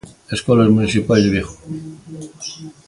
Escolas 0.37 0.73
municipais 0.77 1.23
de 1.23 1.29
Vigo. 1.35 1.53